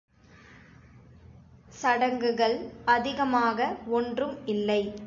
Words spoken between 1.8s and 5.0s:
சடங்குகள் அதிகமாக ஒன்றும் இல்லை.